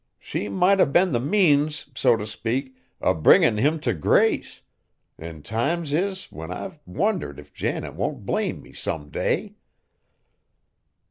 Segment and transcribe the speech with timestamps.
[0.17, 4.63] She might 'a' been the means, so t' speak, o' bringin' him t' grace;
[5.19, 9.57] an' times is when I've wondered if Janet won't blame me some day."